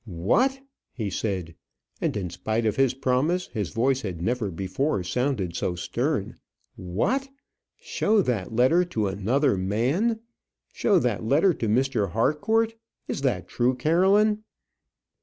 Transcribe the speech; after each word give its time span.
"What!" 0.07 0.59
he 0.93 1.11
said, 1.11 1.53
and 2.01 2.17
in 2.17 2.31
spite 2.31 2.65
of 2.65 2.75
his 2.75 2.95
promise, 2.95 3.45
his 3.49 3.69
voice 3.69 4.01
had 4.01 4.19
never 4.19 4.49
before 4.49 5.03
sounded 5.03 5.55
so 5.55 5.75
stern, 5.75 6.37
"what! 6.75 7.29
show 7.77 8.23
that 8.23 8.51
letter 8.51 8.83
to 8.83 9.05
another 9.07 9.55
man; 9.57 10.19
show 10.73 10.97
that 10.97 11.23
letter 11.23 11.53
to 11.53 11.67
Mr. 11.67 12.09
Harcourt! 12.13 12.73
Is 13.07 13.21
that 13.21 13.47
true, 13.47 13.75
Caroline?" 13.75 14.39